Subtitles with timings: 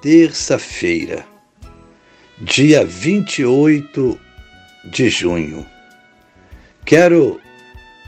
[0.00, 1.26] terça-feira,
[2.40, 4.18] dia 28
[4.84, 5.66] de junho.
[6.84, 7.40] Quero,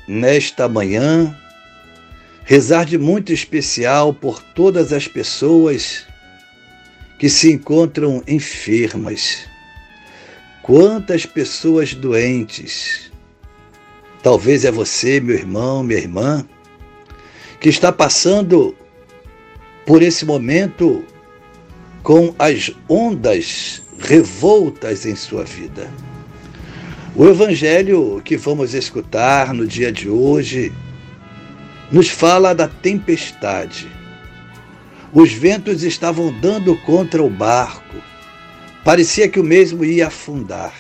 [0.06, 1.36] nesta manhã,
[2.44, 6.06] rezar de muito especial por todas as pessoas
[7.18, 9.46] que se encontram enfermas.
[10.62, 13.10] Quantas pessoas doentes.
[14.22, 16.46] Talvez é você, meu irmão, minha irmã,
[17.58, 18.76] que está passando
[19.86, 21.04] por esse momento
[22.02, 25.90] com as ondas revoltas em sua vida.
[27.14, 30.72] O evangelho que vamos escutar no dia de hoje
[31.90, 33.88] nos fala da tempestade.
[35.12, 37.96] Os ventos estavam dando contra o barco.
[38.84, 40.72] Parecia que o mesmo ia afundar.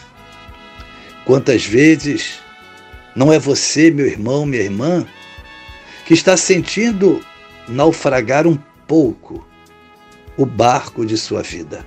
[1.24, 2.38] Quantas vezes
[3.14, 5.04] não é você, meu irmão, minha irmã,
[6.06, 7.20] que está sentindo
[7.68, 9.44] naufragar um pouco
[10.36, 11.84] o barco de sua vida.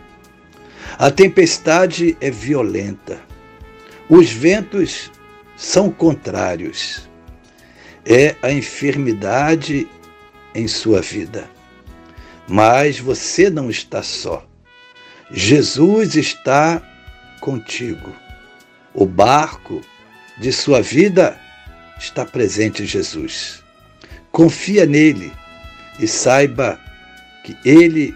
[0.97, 3.21] A tempestade é violenta.
[4.09, 5.11] Os ventos
[5.55, 7.09] são contrários.
[8.05, 9.87] É a enfermidade
[10.53, 11.49] em sua vida.
[12.47, 14.45] Mas você não está só.
[15.31, 16.81] Jesus está
[17.39, 18.13] contigo.
[18.93, 19.81] O barco
[20.37, 21.39] de sua vida
[21.97, 23.63] está presente Jesus.
[24.31, 25.31] Confia nele
[25.99, 26.79] e saiba
[27.43, 28.15] que ele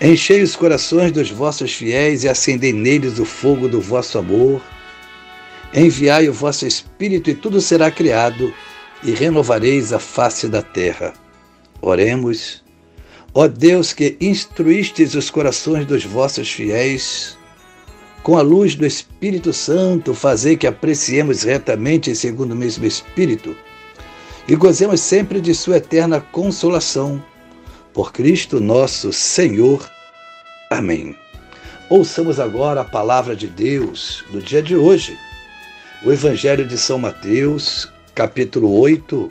[0.00, 4.60] Enchei os corações dos vossos fiéis e acendei neles o fogo do vosso amor.
[5.72, 8.52] Enviai o vosso Espírito e tudo será criado,
[9.02, 11.14] e renovareis a face da terra.
[11.80, 12.62] Oremos.
[13.32, 17.36] Ó Deus que instruístes os corações dos vossos fiéis,
[18.22, 23.56] com a luz do Espírito Santo, fazei que apreciemos retamente segundo o mesmo Espírito
[24.48, 27.22] e gozemos sempre de Sua eterna consolação
[27.96, 29.90] por Cristo nosso Senhor.
[30.68, 31.16] Amém.
[31.88, 35.18] Ouçamos agora a palavra de Deus do dia de hoje.
[36.04, 39.30] O Evangelho de São Mateus, capítulo 8,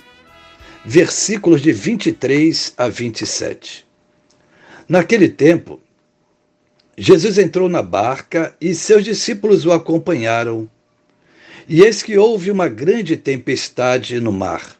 [0.83, 3.85] versículos de 23 a 27.
[4.89, 5.79] Naquele tempo,
[6.97, 10.67] Jesus entrou na barca e seus discípulos o acompanharam.
[11.69, 14.75] E eis que houve uma grande tempestade no mar,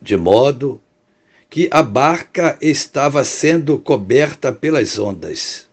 [0.00, 0.80] de modo
[1.52, 5.68] que a barca estava sendo coberta pelas ondas.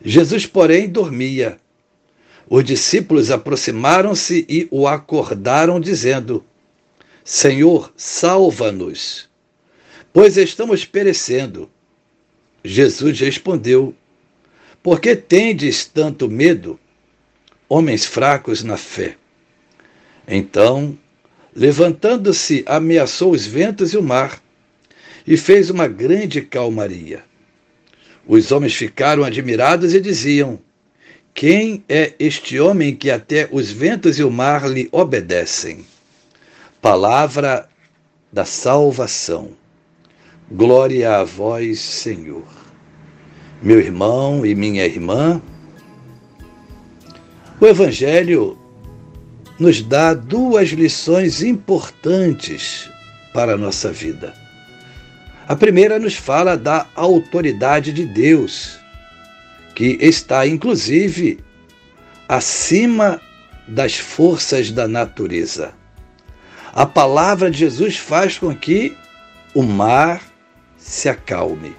[0.00, 1.58] Jesus, porém, dormia.
[2.48, 6.44] Os discípulos aproximaram-se e o acordaram, dizendo:
[7.24, 9.28] Senhor, salva-nos,
[10.12, 11.68] pois estamos perecendo.
[12.62, 13.92] Jesus respondeu:
[14.84, 16.78] Por que tendes tanto medo,
[17.68, 19.16] homens fracos na fé?
[20.28, 20.96] Então,
[21.52, 24.45] levantando-se, ameaçou os ventos e o mar
[25.26, 27.24] e fez uma grande calmaria.
[28.26, 30.58] Os homens ficaram admirados e diziam:
[31.34, 35.84] Quem é este homem que até os ventos e o mar lhe obedecem?
[36.80, 37.68] Palavra
[38.32, 39.50] da salvação.
[40.50, 42.46] Glória a vós, Senhor.
[43.62, 45.42] Meu irmão e minha irmã,
[47.60, 48.56] o Evangelho
[49.58, 52.90] nos dá duas lições importantes
[53.32, 54.45] para a nossa vida.
[55.48, 58.80] A primeira nos fala da autoridade de Deus,
[59.76, 61.38] que está inclusive
[62.28, 63.20] acima
[63.68, 65.72] das forças da natureza.
[66.72, 68.96] A palavra de Jesus faz com que
[69.54, 70.20] o mar
[70.76, 71.76] se acalme.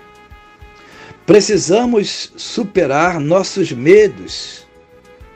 [1.25, 4.65] Precisamos superar nossos medos,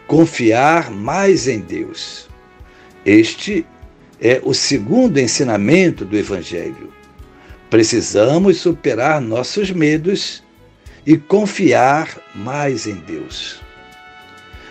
[0.07, 2.29] confiar mais em Deus.
[3.05, 3.65] Este
[4.21, 7.00] é o segundo ensinamento do Evangelho.
[7.71, 10.43] Precisamos superar nossos medos
[11.05, 13.61] e confiar mais em Deus.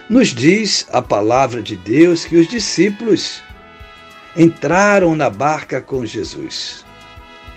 [0.07, 3.43] Nos diz a palavra de Deus que os discípulos
[4.37, 6.85] entraram na barca com Jesus.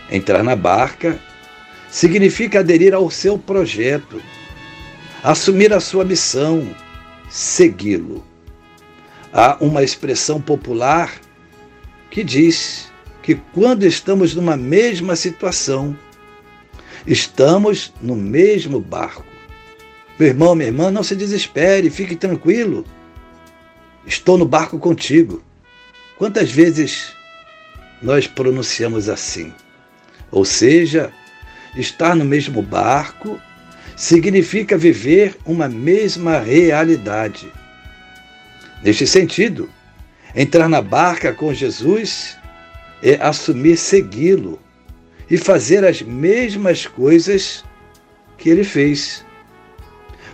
[0.09, 1.19] Entrar na barca
[1.89, 4.21] significa aderir ao seu projeto,
[5.21, 6.73] assumir a sua missão,
[7.29, 8.25] segui-lo.
[9.33, 11.13] Há uma expressão popular
[12.09, 12.92] que diz
[13.23, 15.97] que quando estamos numa mesma situação,
[17.07, 19.25] estamos no mesmo barco.
[20.19, 22.85] Meu irmão, minha irmã, não se desespere, fique tranquilo.
[24.05, 25.41] Estou no barco contigo.
[26.17, 27.13] Quantas vezes
[28.01, 29.53] nós pronunciamos assim?
[30.29, 31.11] Ou seja,
[31.77, 33.39] estar no mesmo barco
[33.95, 37.49] significa viver uma mesma realidade.
[38.83, 39.69] Neste sentido,
[40.35, 42.37] entrar na barca com Jesus
[43.03, 44.59] é assumir segui-lo
[45.29, 47.63] e fazer as mesmas coisas
[48.37, 49.23] que ele fez.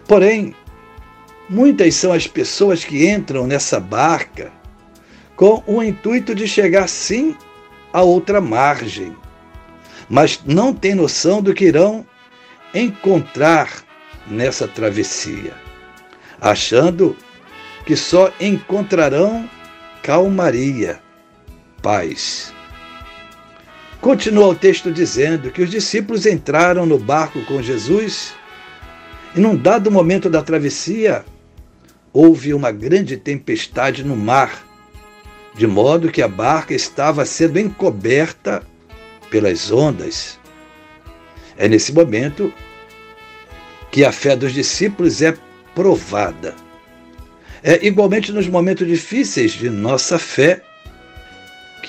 [0.07, 0.56] Porém,
[1.50, 4.54] muitas são as pessoas que entram nessa barca
[5.36, 7.36] com o intuito de chegar sim
[7.92, 9.13] a outra margem
[10.10, 12.06] mas não têm noção do que irão
[12.74, 13.83] encontrar
[14.27, 15.54] nessa travessia,
[16.42, 17.15] achando
[17.86, 19.50] que só encontrarão
[20.01, 21.00] calmaria,
[21.81, 22.54] paz.
[24.01, 28.34] Continua o texto dizendo que os discípulos entraram no barco com Jesus
[29.36, 31.25] e, num dado momento da travessia,
[32.13, 34.66] houve uma grande tempestade no mar,
[35.54, 38.63] de modo que a barca estava sendo encoberta
[39.30, 40.40] pelas ondas.
[41.57, 42.54] É nesse momento
[43.92, 45.36] que a fé dos discípulos é
[45.75, 46.56] provada.
[47.62, 50.63] É igualmente nos momentos difíceis de nossa fé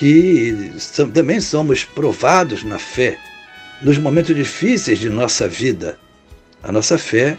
[0.00, 0.72] que
[1.12, 3.18] também somos provados na fé.
[3.82, 5.98] Nos momentos difíceis de nossa vida,
[6.62, 7.36] a nossa fé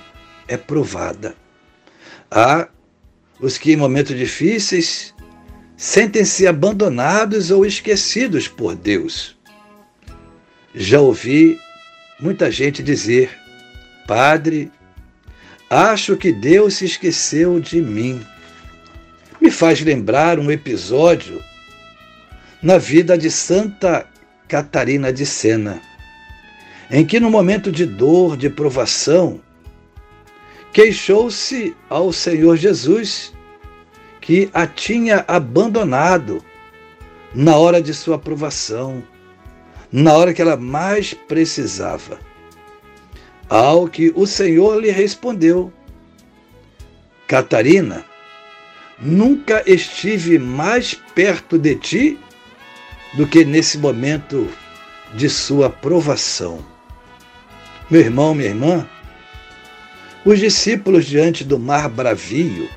[0.47, 1.33] é provada.
[2.29, 2.67] Há
[3.39, 5.11] os que em momentos difíceis
[5.75, 9.35] sentem-se abandonados ou esquecidos por Deus.
[10.75, 11.59] Já ouvi
[12.19, 13.31] muita gente dizer:
[14.05, 14.71] Padre,
[15.67, 18.23] acho que Deus se esqueceu de mim.
[19.41, 21.41] Me faz lembrar um episódio
[22.61, 24.07] na vida de Santa
[24.47, 25.81] Catarina de Sena,
[26.89, 29.41] em que, no momento de dor, de provação,
[30.73, 33.33] queixou-se ao Senhor Jesus
[34.19, 36.43] que a tinha abandonado
[37.33, 39.03] na hora de sua provação
[39.91, 42.19] na hora que ela mais precisava.
[43.49, 45.73] Ao que o Senhor lhe respondeu:
[47.27, 48.05] Catarina,
[48.99, 52.19] nunca estive mais perto de ti
[53.13, 54.47] do que nesse momento
[55.13, 56.63] de sua provação.
[57.89, 58.87] Meu irmão, minha irmã,
[60.23, 62.69] os discípulos diante do mar bravio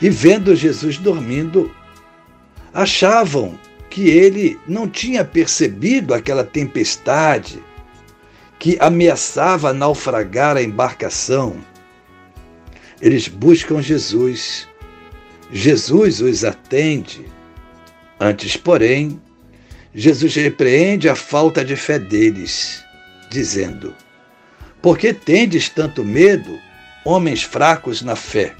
[0.00, 1.74] e vendo Jesus dormindo,
[2.72, 3.58] achavam
[3.90, 7.62] que ele não tinha percebido aquela tempestade
[8.58, 11.56] que ameaçava naufragar a embarcação.
[13.00, 14.68] Eles buscam Jesus.
[15.50, 17.24] Jesus os atende.
[18.22, 19.18] Antes, porém,
[19.94, 22.84] Jesus repreende a falta de fé deles,
[23.30, 23.94] dizendo:
[24.82, 26.58] Por que tendes tanto medo,
[27.02, 28.54] homens fracos na fé?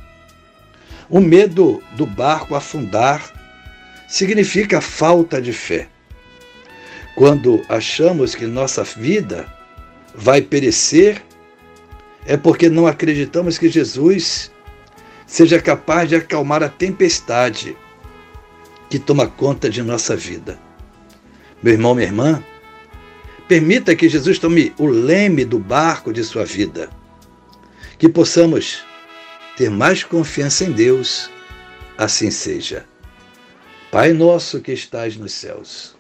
[1.11, 3.23] O medo do barco afundar
[4.09, 5.89] significa falta de fé.
[7.15, 9.47] Quando achamos que nossa vida
[10.15, 11.23] vai perecer,
[12.25, 14.51] é porque não acreditamos que Jesus
[15.27, 17.77] seja capaz de acalmar a tempestade
[18.91, 20.59] que toma conta de nossa vida.
[21.63, 22.45] Meu irmão, minha irmã,
[23.49, 26.91] permita que Jesus tome o leme do barco de sua vida,
[27.97, 28.83] que possamos
[29.57, 31.31] ter mais confiança em Deus,
[31.97, 32.85] assim seja.
[33.93, 35.95] Pai nosso que estais nos céus,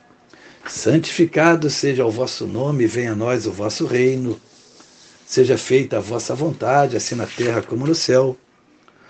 [0.67, 4.41] santificado seja o vosso nome, venha a nós o vosso reino.
[5.27, 8.37] Seja feita a vossa vontade, assim na terra como no céu.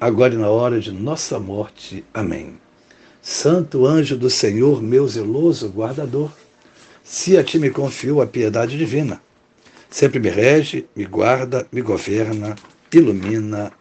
[0.00, 2.04] agora e na hora de nossa morte.
[2.12, 2.58] Amém.
[3.22, 6.30] Santo anjo do Senhor, meu zeloso guardador,
[7.02, 9.20] se a ti me confio a piedade divina,
[9.90, 12.54] sempre me rege, me guarda, me governa.
[12.92, 13.72] ilumina.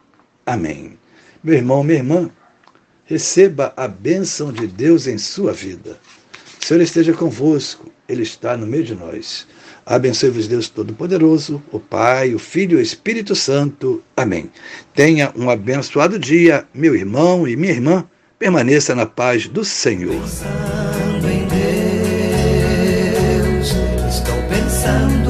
[0.46, 0.98] Amém.
[1.44, 2.30] Meu irmão, minha irmã,
[3.06, 6.00] receba a bênção de Deus em sua vida.
[6.62, 9.48] O Senhor esteja convosco, Ele está no meio de nós.
[9.86, 14.02] Abençoe-vos Deus Todo-Poderoso, o Pai, o Filho e o Espírito Santo.
[14.18, 14.50] Amém.
[14.96, 18.04] Tenha um abençoado dia, meu irmão e minha irmã.
[18.40, 20.20] Permaneça na paz do Senhor.
[20.20, 21.48] Pensando em
[23.52, 23.70] Deus,
[24.10, 25.25] estou pensando